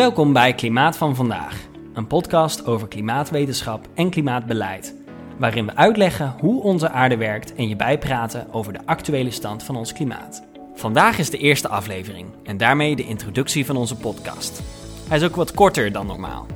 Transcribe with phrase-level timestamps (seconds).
[0.00, 1.56] Welkom bij Klimaat van Vandaag,
[1.94, 4.94] een podcast over klimaatwetenschap en klimaatbeleid,
[5.38, 9.76] waarin we uitleggen hoe onze aarde werkt en je bijpraten over de actuele stand van
[9.76, 10.42] ons klimaat.
[10.74, 14.62] Vandaag is de eerste aflevering en daarmee de introductie van onze podcast.
[15.08, 16.46] Hij is ook wat korter dan normaal.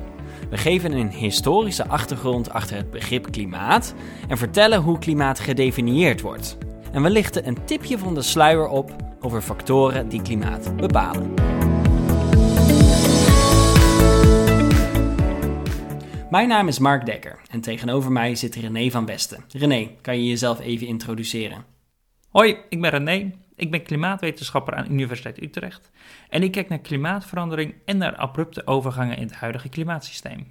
[0.49, 3.93] We geven een historische achtergrond achter het begrip klimaat
[4.27, 6.57] en vertellen hoe klimaat gedefinieerd wordt.
[6.91, 11.54] En we lichten een tipje van de sluier op over factoren die klimaat bepalen.
[16.29, 19.43] Mijn naam is Mark Dekker en tegenover mij zit René van Westen.
[19.51, 21.65] René, kan je jezelf even introduceren?
[22.29, 23.31] Hoi, ik ben René.
[23.55, 25.91] Ik ben klimaatwetenschapper aan Universiteit Utrecht.
[26.29, 30.47] En ik kijk naar klimaatverandering en naar abrupte overgangen in het huidige klimaatsysteem.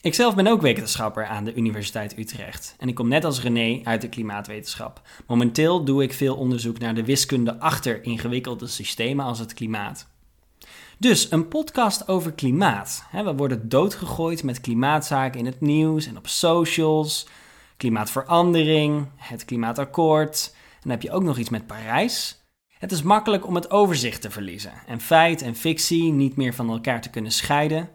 [0.00, 2.76] Ikzelf ben ook wetenschapper aan de Universiteit Utrecht.
[2.78, 5.02] En ik kom net als René uit de klimaatwetenschap.
[5.26, 10.08] Momenteel doe ik veel onderzoek naar de wiskunde achter ingewikkelde systemen als het klimaat.
[11.00, 13.04] Dus een podcast over klimaat.
[13.12, 17.26] We worden doodgegooid met klimaatzaken in het nieuws en op socials.
[17.76, 20.50] Klimaatverandering, het klimaatakkoord.
[20.54, 22.44] En dan heb je ook nog iets met Parijs.
[22.78, 26.70] Het is makkelijk om het overzicht te verliezen en feit en fictie niet meer van
[26.70, 27.90] elkaar te kunnen scheiden.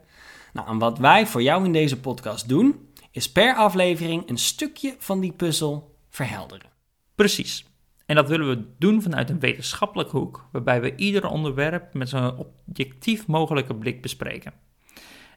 [0.53, 4.95] Nou, en wat wij voor jou in deze podcast doen, is per aflevering een stukje
[4.99, 6.69] van die puzzel verhelderen.
[7.15, 7.72] Precies.
[8.05, 12.37] En dat willen we doen vanuit een wetenschappelijke hoek, waarbij we ieder onderwerp met zo'n
[12.37, 14.53] objectief mogelijke blik bespreken.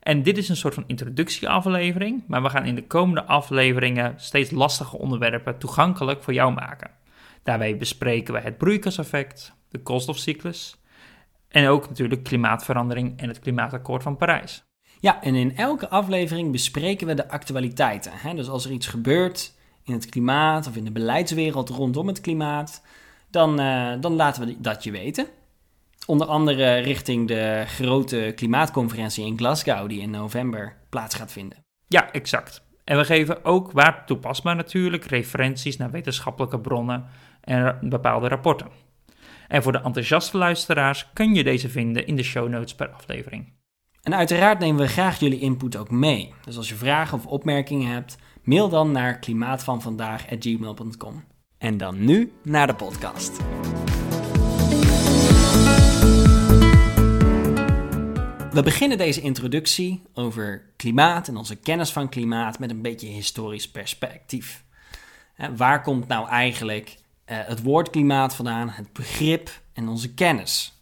[0.00, 4.50] En dit is een soort van introductieaflevering, maar we gaan in de komende afleveringen steeds
[4.50, 6.90] lastige onderwerpen toegankelijk voor jou maken.
[7.42, 10.80] Daarbij bespreken we het broeikaseffect, de koolstofcyclus
[11.48, 14.64] en ook natuurlijk klimaatverandering en het klimaatakkoord van Parijs.
[15.00, 18.12] Ja, en in elke aflevering bespreken we de actualiteiten.
[18.14, 18.34] Hè?
[18.34, 19.55] Dus als er iets gebeurt
[19.86, 22.82] in het klimaat of in de beleidswereld rondom het klimaat,
[23.30, 25.26] dan, uh, dan laten we dat je weten.
[26.06, 31.58] Onder andere richting de grote klimaatconferentie in Glasgow, die in november plaats gaat vinden.
[31.86, 32.64] Ja, exact.
[32.84, 37.04] En we geven ook, waar toepasbaar natuurlijk, referenties naar wetenschappelijke bronnen
[37.40, 38.68] en bepaalde rapporten.
[39.48, 43.52] En voor de enthousiaste luisteraars kun je deze vinden in de show notes per aflevering.
[44.02, 46.34] En uiteraard nemen we graag jullie input ook mee.
[46.44, 51.24] Dus als je vragen of opmerkingen hebt, mail dan naar klimaatvanvandaag.gmail.com.
[51.58, 53.36] En dan nu naar de podcast.
[58.52, 63.70] We beginnen deze introductie over klimaat en onze kennis van klimaat met een beetje historisch
[63.70, 64.64] perspectief.
[65.56, 70.75] Waar komt nou eigenlijk eh, het woord klimaat vandaan, het begrip en onze kennis?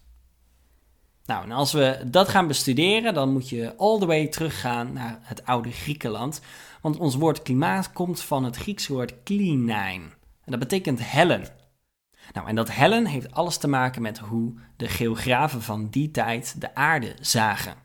[1.25, 5.19] Nou, en als we dat gaan bestuderen, dan moet je all the way teruggaan naar
[5.21, 6.41] het oude Griekenland.
[6.81, 10.01] Want ons woord klimaat komt van het Griekse woord klinein.
[10.43, 11.47] En dat betekent hellen.
[12.33, 16.61] Nou, en dat hellen heeft alles te maken met hoe de geografen van die tijd
[16.61, 17.75] de aarde zagen.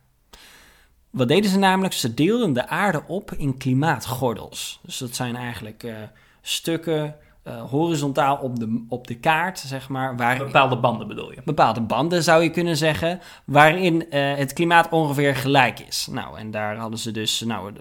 [1.11, 1.95] Wat deden ze namelijk?
[1.95, 4.81] Ze deelden de aarde op in klimaatgordels.
[4.83, 5.97] Dus dat zijn eigenlijk uh,
[6.41, 7.17] stukken
[7.51, 10.17] uh, horizontaal op de, op de kaart, zeg maar.
[10.17, 11.41] Waar, bepaalde banden bedoel je?
[11.45, 16.09] Bepaalde banden zou je kunnen zeggen, waarin uh, het klimaat ongeveer gelijk is.
[16.11, 17.73] Nou, en daar hadden ze dus, nou,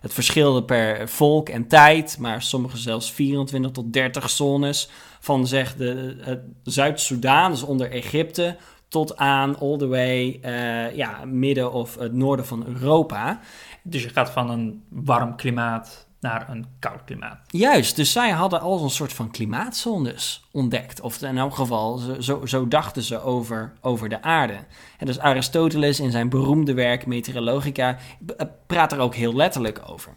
[0.00, 4.90] het verschilde per volk en tijd, maar sommige zelfs 24 tot 30 zones.
[5.20, 8.56] Van zeg de Zuid-Soedan, dus onder Egypte,
[8.88, 13.40] tot aan all the way, uh, ja, midden of het noorden van Europa.
[13.82, 17.40] Dus je gaat van een warm klimaat naar een koud klimaat.
[17.46, 21.00] Juist, dus zij hadden al een soort van klimaatzones ontdekt.
[21.00, 24.58] Of in elk geval, zo, zo dachten ze over, over de aarde.
[24.98, 27.98] En dus Aristoteles in zijn beroemde werk Meteorologica
[28.36, 30.16] eh, praat er ook heel letterlijk over.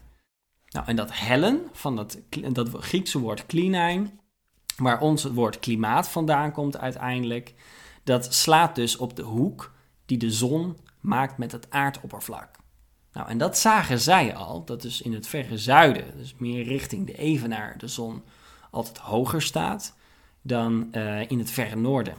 [0.70, 4.20] Nou, en dat hellen van dat, dat Griekse woord klinein,
[4.78, 7.54] waar ons het woord klimaat vandaan komt uiteindelijk,
[8.04, 9.74] dat slaat dus op de hoek
[10.06, 12.64] die de zon maakt met het aardoppervlak.
[13.16, 17.08] Nou, en dat zagen zij al, dat dus in het verre zuiden, dus meer richting
[17.08, 18.24] de evenaar, de zon
[18.72, 19.96] altijd hoger staat
[20.42, 22.14] dan uh, in het verre noorden.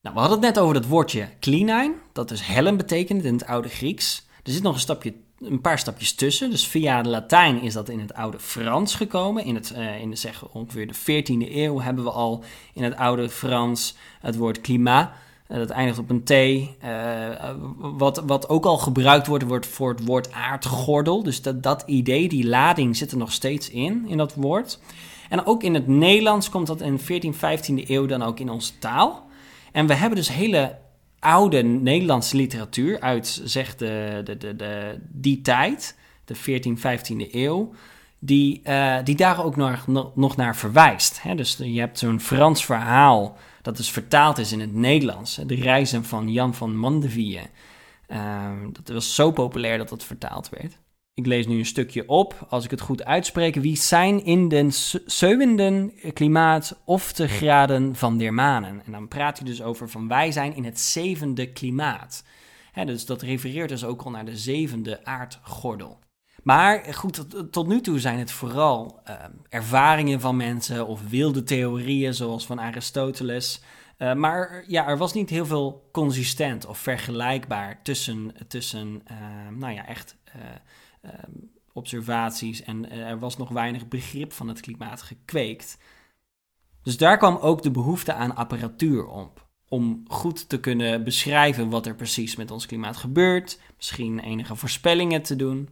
[0.00, 3.46] Nou, we hadden het net over dat woordje klinein, dat dus hellen betekent in het
[3.46, 4.26] oude Grieks.
[4.42, 7.88] Er zit nog een, stapje, een paar stapjes tussen, dus via de Latijn is dat
[7.88, 9.44] in het oude Frans gekomen.
[9.44, 12.44] In, het, uh, in de, zeg, ongeveer de 14e eeuw hebben we al
[12.74, 15.12] in het oude Frans het woord klimaat
[15.58, 16.30] dat eindigt op een T.
[16.30, 16.68] Uh,
[17.76, 21.22] wat, wat ook al gebruikt wordt, wordt voor het woord aardgordel.
[21.22, 24.78] Dus dat, dat idee, die lading zit er nog steeds in, in dat woord.
[25.28, 28.50] En ook in het Nederlands komt dat in de 14, 15e eeuw dan ook in
[28.50, 29.28] onze taal.
[29.72, 30.76] En we hebben dus hele
[31.18, 37.72] oude Nederlandse literatuur uit zeg de, de, de, de, die tijd, de 14, 15e eeuw,
[38.20, 41.22] die, uh, die daar ook nog, nog naar verwijst.
[41.22, 41.34] Hè?
[41.34, 45.34] Dus je hebt zo'n Frans verhaal dat dus vertaald is in het Nederlands.
[45.46, 47.46] De reizen van Jan van Mandeville.
[48.06, 50.78] Ehm, dat was zo populair dat het vertaald werd.
[51.14, 53.54] Ik lees nu een stukje op, als ik het goed uitspreek.
[53.54, 54.72] Wie zijn in den
[55.06, 58.82] zevende klimaat of de graden van der manen?
[58.84, 62.24] En dan praat hij dus over van wij zijn in het zevende klimaat.
[62.84, 65.98] dus dat refereert dus ook al naar de zevende aardgordel.
[66.42, 72.14] Maar goed, tot, nu toe zijn het vooral ehm, ervaringen van mensen of wilde theorieën
[72.14, 73.62] zoals van Aristoteles.
[73.98, 79.74] Uh, maar ja, er was niet heel veel consistent of vergelijkbaar tussen, tussen ehm, nou
[79.74, 81.12] ja, echt uh,
[81.72, 85.78] observaties en eh, er was nog weinig begrip van het klimaat gekweekt.
[86.82, 89.48] Dus daar kwam ook de behoefte aan apparatuur op.
[89.68, 95.22] Om goed te kunnen beschrijven wat er precies met ons klimaat gebeurt, misschien enige voorspellingen
[95.22, 95.68] te doen.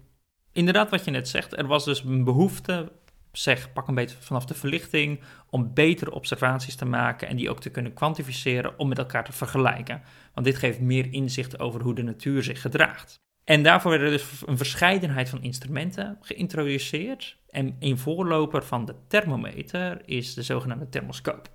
[0.58, 2.92] Inderdaad, wat je net zegt, er was dus een behoefte,
[3.32, 5.20] zeg pak een beetje vanaf de verlichting,
[5.50, 9.32] om betere observaties te maken en die ook te kunnen kwantificeren om met elkaar te
[9.32, 10.02] vergelijken.
[10.34, 13.14] Want dit geeft meer inzicht over hoe de natuur zich gedraagt.
[13.44, 17.36] En daarvoor werden dus een verscheidenheid van instrumenten geïntroduceerd.
[17.50, 21.48] En een voorloper van de thermometer is de zogenaamde thermoscoop.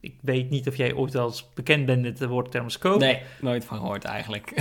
[0.00, 3.00] Ik weet niet of jij ooit al eens bekend bent met het woord thermoscoop.
[3.00, 4.52] Nee, nooit van gehoord eigenlijk.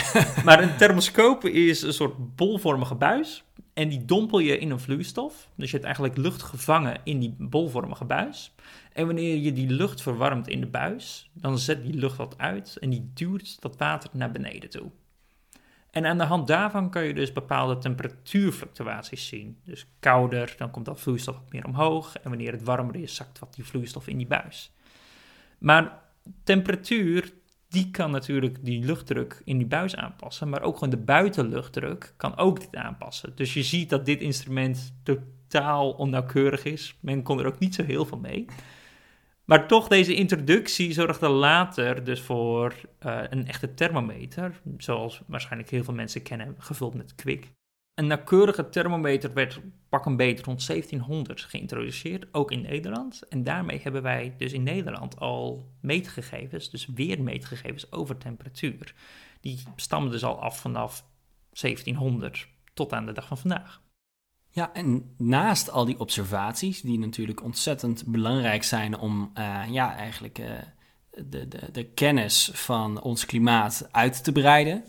[0.45, 3.45] maar een thermoscoop is een soort bolvormige buis.
[3.77, 5.49] En die dompel je in een vloeistof.
[5.55, 8.55] Dus je hebt eigenlijk lucht gevangen in die bolvormige buis.
[8.93, 12.77] En wanneer je die lucht verwarmt in de buis, dan zet die lucht wat uit
[12.79, 14.91] en die duwt dat water naar beneden toe.
[15.91, 19.57] En aan de hand daarvan kun je dus bepaalde temperatuurfluctuaties zien.
[19.63, 22.17] Dus kouder, dan komt dat vloeistof wat meer omhoog.
[22.17, 24.71] En wanneer het warmer is, zakt wat die vloeistof in die buis.
[25.57, 25.99] Maar
[26.43, 27.33] temperatuur,
[27.69, 30.49] die kan natuurlijk die luchtdruk in die buis aanpassen.
[30.49, 33.31] Maar ook gewoon de buitenluchtdruk kan ook dit aanpassen.
[33.35, 36.97] Dus je ziet dat dit instrument totaal onnauwkeurig is.
[36.99, 38.45] Men kon er ook niet zo heel veel mee.
[39.45, 42.73] Maar toch, deze introductie zorgde later dus voor
[43.05, 47.51] uh, een echte thermometer, zoals waarschijnlijk heel veel mensen kennen, gevuld met kwik.
[47.97, 49.59] Een nauwkeurige thermometer werd
[49.89, 53.21] pak een beter rond 1700 geïntroduceerd, ook in Nederland.
[53.29, 58.93] En daarmee hebben wij dus in Nederland al meetgegevens, dus weer meetgegevens over temperatuur.
[59.41, 61.05] Die stammen dus al af vanaf
[61.49, 63.81] 1700 tot aan de dag van vandaag.
[64.49, 70.39] Ja, en naast al die observaties, die natuurlijk ontzettend belangrijk zijn om uh, ja, eigenlijk
[70.39, 70.49] uh,
[71.11, 74.83] de, de, de kennis van ons klimaat uit te breiden,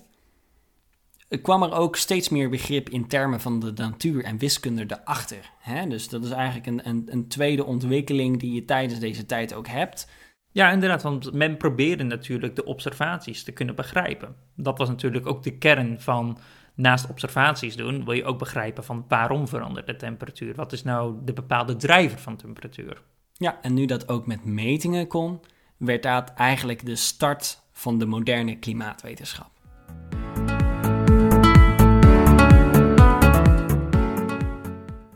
[1.43, 5.51] kwam er ook steeds meer begrip in termen van de natuur en wiskunde erachter.
[5.59, 5.87] Hè?
[5.87, 9.67] Dus dat is eigenlijk een, een, een tweede ontwikkeling die je tijdens deze tijd ook
[9.67, 10.09] hebt.
[10.51, 14.37] Ja, inderdaad, want men probeerde natuurlijk de observaties te kunnen begrijpen.
[14.57, 16.39] Dat was natuurlijk ook de kern van
[16.75, 20.55] naast observaties doen, wil je ook begrijpen van waarom verandert de temperatuur?
[20.55, 23.03] Wat is nou de bepaalde drijver van temperatuur?
[23.33, 25.41] Ja, en nu dat ook met metingen kon,
[25.77, 29.51] werd dat eigenlijk de start van de moderne klimaatwetenschap.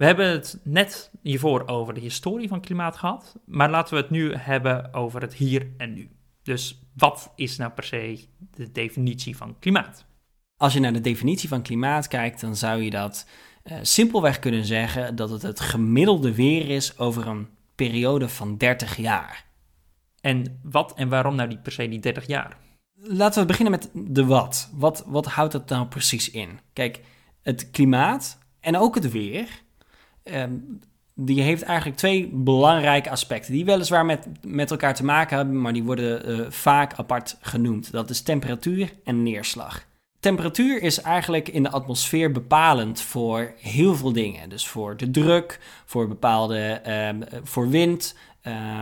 [0.03, 4.11] We hebben het net hiervoor over de historie van klimaat gehad, maar laten we het
[4.11, 6.11] nu hebben over het hier en nu.
[6.43, 10.07] Dus wat is nou per se de definitie van klimaat?
[10.57, 13.29] Als je naar de definitie van klimaat kijkt, dan zou je dat
[13.65, 18.97] uh, simpelweg kunnen zeggen dat het het gemiddelde weer is over een periode van 30
[18.97, 19.45] jaar.
[20.21, 22.57] En wat en waarom nou die per se die 30 jaar?
[22.95, 24.71] Laten we beginnen met de wat.
[24.75, 26.61] Wat, wat houdt dat nou precies in?
[26.73, 27.01] Kijk,
[27.43, 29.62] het klimaat en ook het weer,
[30.25, 30.81] um,
[31.15, 33.53] die heeft eigenlijk twee belangrijke aspecten.
[33.53, 37.93] Die weliswaar met, met elkaar te maken hebben, maar die worden uh, vaak apart genoemd.
[37.93, 39.91] Dat is temperatuur en neerslag
[40.23, 44.49] temperatuur is eigenlijk in de atmosfeer bepalend voor heel veel dingen.
[44.49, 48.17] Dus voor de druk, voor bepaalde um, voor wind,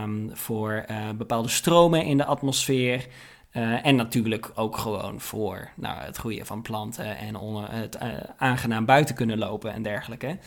[0.05, 3.07] um, voor uh, bepaalde stromen in de atmosfeer.
[3.53, 7.37] Uh, en natuurlijk ook gewoon voor nou, het groeien van planten en
[7.71, 7.99] het
[8.37, 10.39] aangenaam buiten kunnen lopen en dergelijke.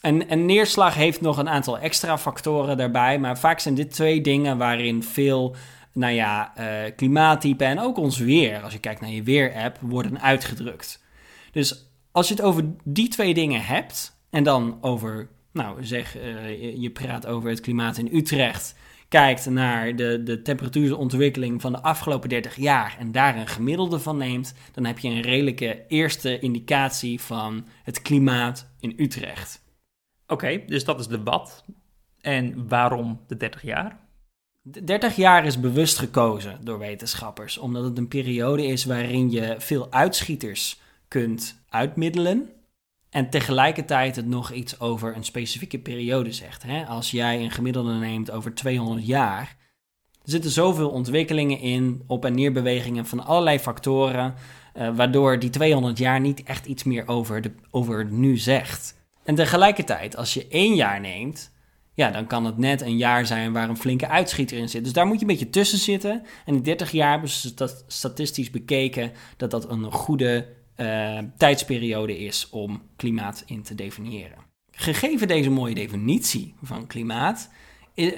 [0.00, 4.58] En, neerslag heeft nog een aantal extra factoren daarbij, maar vaak zijn dit twee dingen
[4.58, 5.56] waarin veel
[5.92, 10.20] nou ja, uh, klimaattype en ook ons weer, als je kijkt naar je weer-app, worden
[10.20, 11.04] uitgedrukt.
[11.52, 16.82] Dus als je het over die twee dingen hebt en dan over, nou zeg, uh,
[16.82, 18.74] je praat over het klimaat in Utrecht,
[19.08, 24.16] kijkt naar de, de temperatuurontwikkeling van de afgelopen 30 jaar en daar een gemiddelde van
[24.16, 29.64] neemt, dan heb je een redelijke eerste indicatie van het klimaat in Utrecht.
[30.26, 31.64] Oké, dus dat is de wat.
[32.20, 33.98] En waarom de 30 jaar?
[34.62, 39.92] 30 jaar is bewust gekozen door wetenschappers, omdat het een periode is waarin je veel
[39.92, 42.50] uitschieters kunt uitmiddelen.
[43.10, 46.62] En tegelijkertijd het nog iets over een specifieke periode zegt.
[46.62, 46.84] Hè?
[46.86, 49.56] Als jij een gemiddelde neemt over 200 jaar,
[50.22, 54.34] zitten zoveel ontwikkelingen in, op- en neerbewegingen van allerlei factoren,
[54.76, 58.94] uh, waardoor die 200 jaar niet echt iets meer over, de, over nu zegt.
[59.26, 61.52] En tegelijkertijd, als je één jaar neemt,
[61.94, 64.84] ja, dan kan het net een jaar zijn waar een flinke uitschieter in zit.
[64.84, 66.22] Dus daar moet je een beetje tussen zitten.
[66.44, 72.18] En in 30 jaar hebben ze dat statistisch bekeken dat dat een goede uh, tijdsperiode
[72.18, 74.38] is om klimaat in te definiëren.
[74.70, 77.50] Gegeven deze mooie definitie van klimaat,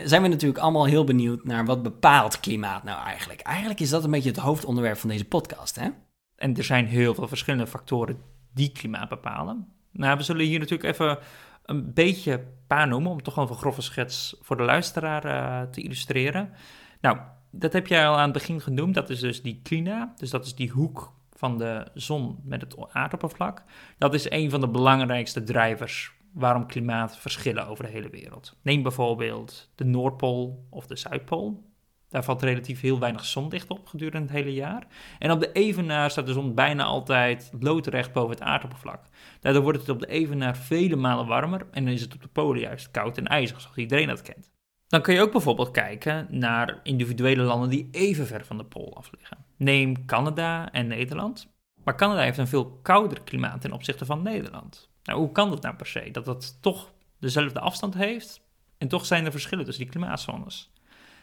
[0.04, 3.40] zijn we natuurlijk allemaal heel benieuwd naar wat bepaalt klimaat nou eigenlijk.
[3.40, 5.88] Eigenlijk is dat een beetje het hoofdonderwerp van deze podcast, hè?
[6.36, 8.18] En er zijn heel veel verschillende factoren
[8.54, 9.77] die klimaat bepalen.
[9.92, 11.18] Nou, we zullen hier natuurlijk even
[11.64, 15.83] een beetje paar noemen, om toch wel een grove schets voor de luisteraar uh, te
[15.83, 16.52] illustreren.
[17.00, 17.18] Nou,
[17.50, 18.95] dat heb jij al aan het begin genoemd.
[18.95, 22.76] Dat is dus die klina, dus dat is die hoek van de zon met het
[22.92, 23.62] aardoppervlak.
[23.99, 28.57] Dat is een van de belangrijkste drijvers waarom klimaatverschillen over de hele wereld.
[28.62, 31.67] Neem bijvoorbeeld de Noordpool of de Zuidpool.
[32.08, 34.86] Daar valt relatief heel weinig zonlicht op gedurende het hele jaar.
[35.18, 39.04] En op de evenaar staat de zon bijna altijd loodrecht boven het aardoppervlak.
[39.40, 42.28] Daardoor wordt het op de evenaar vele malen warmer en dan is het op de
[42.28, 44.50] polen juist koud en ijzig, zoals iedereen dat kent.
[44.86, 48.96] Dan kun je ook bijvoorbeeld kijken naar individuele landen die even ver van de pool
[48.96, 49.44] af liggen.
[49.56, 51.52] Neem Canada en Nederland.
[51.84, 54.90] Maar Canada heeft een veel kouder klimaat ten opzichte van Nederland.
[55.02, 56.08] Nou, hoe kan dat nou per se?
[56.12, 58.40] Dat dat toch dezelfde afstand heeft
[58.78, 60.72] en toch zijn er verschillen tussen die klimaatzones.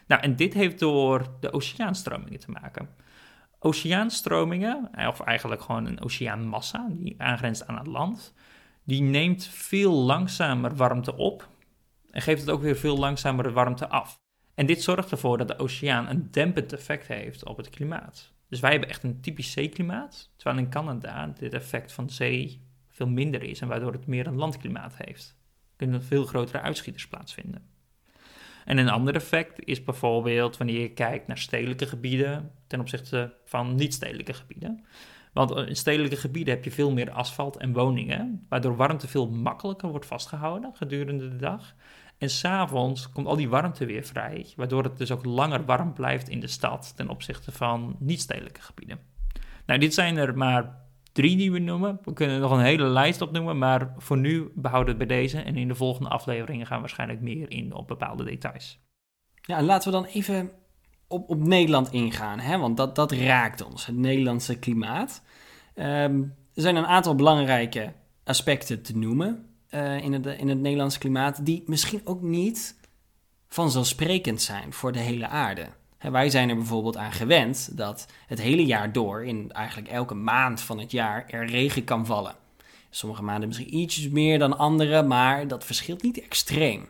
[0.06, 2.88] Nou, en dit heeft door de oceaanstromingen te maken.
[3.58, 8.34] Oceaanstromingen, of eigenlijk gewoon een oceaanmassa die aangrenst aan het land,
[8.84, 11.48] die neemt veel langzamer warmte op
[12.10, 14.20] en geeft het ook weer veel langzamer warmte af.
[14.54, 18.32] En dit zorgt ervoor dat de oceaan een dempend effect heeft op het klimaat.
[18.48, 23.08] Dus wij hebben echt een typisch zeeklimaat, terwijl in Canada dit effect van zee veel
[23.08, 25.36] minder is en waardoor het meer een landklimaat heeft.
[25.70, 27.75] Er kunnen veel grotere uitschieters plaatsvinden.
[28.66, 33.74] En een ander effect is bijvoorbeeld wanneer je kijkt naar stedelijke gebieden ten opzichte van
[33.74, 34.84] niet-stedelijke gebieden.
[35.32, 39.88] Want in stedelijke gebieden heb je veel meer asfalt en woningen, waardoor warmte veel makkelijker
[39.88, 41.74] wordt vastgehouden gedurende de dag.
[42.18, 46.28] En s'avonds komt al die warmte weer vrij, waardoor het dus ook langer warm blijft
[46.28, 48.98] in de stad ten opzichte van niet-stedelijke gebieden.
[49.66, 50.85] Nou, dit zijn er maar
[51.16, 51.98] drie die we noemen.
[52.02, 55.38] We kunnen nog een hele lijst opnoemen, maar voor nu behouden we het bij deze.
[55.40, 58.80] En in de volgende afleveringen gaan we waarschijnlijk meer in op bepaalde details.
[59.40, 60.50] Ja, en laten we dan even
[61.08, 62.58] op, op Nederland ingaan, hè?
[62.58, 65.22] want dat, dat raakt ons, het Nederlandse klimaat.
[65.74, 66.22] Ehm,
[66.54, 67.92] er zijn een aantal belangrijke
[68.24, 72.80] aspecten te noemen uh, in, het, in het Nederlandse klimaat, die misschien ook niet
[73.48, 75.66] vanzelfsprekend zijn voor de hele aarde.
[75.98, 80.60] Wij zijn er bijvoorbeeld aan gewend dat het hele jaar door, in eigenlijk elke maand
[80.60, 82.34] van het jaar, er regen kan vallen.
[82.90, 86.88] Sommige maanden misschien ietsjes meer dan andere, maar dat verschilt niet extreem.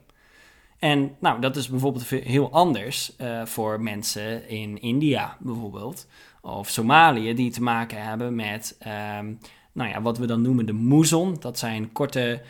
[0.78, 6.06] En nou, dat is bijvoorbeeld heel anders uh, voor mensen in India bijvoorbeeld,
[6.40, 8.78] of Somalië, die te maken hebben met
[9.18, 9.38] um,
[9.76, 11.36] nou ja, wat we dan noemen de moezon.
[11.40, 12.42] Dat zijn korte,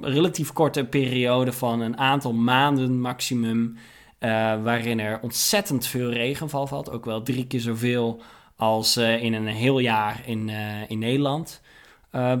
[0.00, 3.76] relatief korte perioden van een aantal maanden maximum,
[4.20, 6.90] uh, waarin er ontzettend veel regenval valt.
[6.90, 8.22] Ook wel drie keer zoveel
[8.56, 11.60] als uh, in een heel jaar in, uh, in Nederland.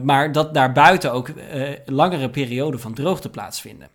[0.02, 1.32] maar dat daarbuiten ook
[1.84, 3.90] langere perioden van droogte plaatsvinden.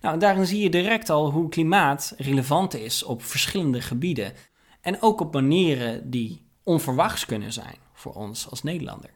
[0.00, 4.32] Nou, daarin zie je direct al hoe klimaat relevant is op verschillende gebieden.
[4.80, 9.10] En ook op manieren die onverwachts kunnen zijn voor ons als Nederlander.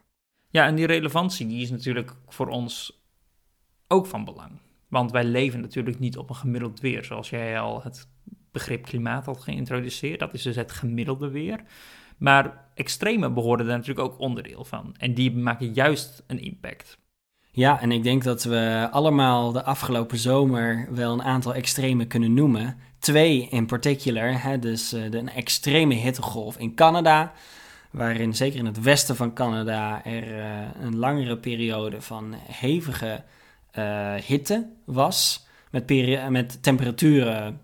[0.51, 3.03] Ja, en die relevantie die is natuurlijk voor ons
[3.89, 4.61] ook van belang.
[4.89, 8.09] Want wij leven natuurlijk niet op een gemiddeld weer, zoals jij al het
[8.53, 10.19] begrip klimaat had geïntroduceerd.
[10.19, 11.61] Dat is dus het gemiddelde weer.
[12.19, 14.95] Maar extreme behoren daar natuurlijk ook onderdeel van.
[14.99, 16.99] En die maken juist een impact.
[17.51, 22.35] Ja, en ik denk dat we allemaal de afgelopen zomer wel een aantal extreme kunnen
[22.35, 22.77] noemen.
[22.99, 27.33] Twee in particular, hè, dus uh, de, een extreme hittegolf in Canada,
[27.91, 30.45] waarin zeker in het westen van Canada er uh,
[30.81, 33.23] een langere periode van hevige
[33.79, 35.93] uh, hitte was, met,
[36.29, 37.61] met temperaturen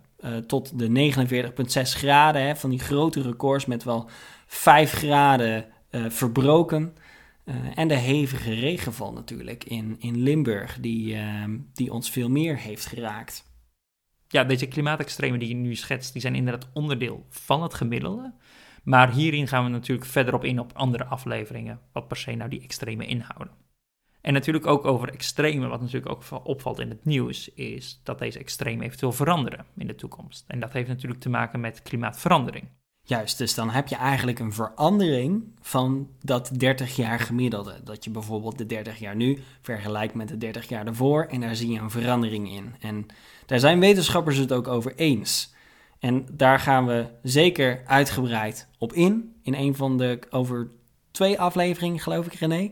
[0.47, 4.09] tot de 49,6 graden, hè, van die grote records met wel
[4.47, 6.93] 5 graden verbroken.
[7.49, 12.57] Uh, en de hevige regenval natuurlijk in, in Limburg, die, uh, die ons veel meer
[12.57, 13.51] heeft geraakt.
[14.27, 18.33] Ja, deze klimaatextremen die je nu schetst, die zijn inderdaad onderdeel van het gemiddelde.
[18.83, 22.49] Maar hierin gaan we natuurlijk verder op in op andere afleveringen, wat per se nou
[22.49, 23.53] die extreme inhouden.
[24.21, 28.39] En natuurlijk ook over extreme, wat natuurlijk ook opvalt in het nieuws, is dat deze
[28.39, 30.43] extremen eventueel veranderen in de toekomst.
[30.47, 32.67] En dat heeft natuurlijk te maken met klimaatverandering.
[33.01, 37.75] Juist, dus dan heb je eigenlijk een verandering van dat 30 jaar gemiddelde.
[37.83, 41.55] Dat je bijvoorbeeld de 30 jaar nu vergelijkt met de 30 jaar daarvoor en daar
[41.55, 42.75] zie je een verandering in.
[42.79, 43.05] En
[43.45, 45.53] daar zijn wetenschappers het ook over eens.
[45.99, 49.35] En daar gaan we zeker uitgebreid op in.
[49.43, 50.71] In een van de over
[51.11, 52.71] twee afleveringen, geloof ik, René.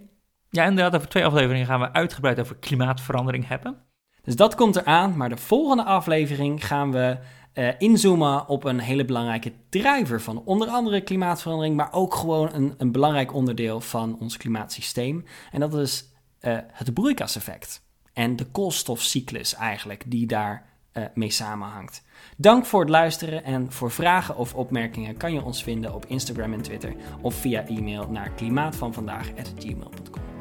[0.49, 3.77] Ja, inderdaad, over twee afleveringen gaan we uitgebreid over klimaatverandering hebben.
[4.21, 5.17] Dus dat komt eraan.
[5.17, 7.17] Maar de volgende aflevering gaan we
[7.53, 12.73] uh, inzoomen op een hele belangrijke drijver van onder andere klimaatverandering, maar ook gewoon een,
[12.77, 15.25] een belangrijk onderdeel van ons klimaatsysteem.
[15.51, 16.05] En dat is
[16.41, 17.81] uh, het broeikaseffect
[18.13, 22.03] en de koolstofcyclus eigenlijk die daar uh, mee samenhangt.
[22.37, 26.53] Dank voor het luisteren en voor vragen of opmerkingen kan je ons vinden op Instagram
[26.53, 30.36] en Twitter of via e-mail naar klimaatvanvandaag.gmail.com.